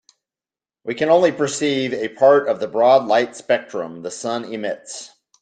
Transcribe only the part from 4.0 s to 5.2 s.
the sun emits.